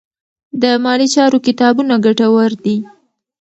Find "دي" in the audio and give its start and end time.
2.63-2.77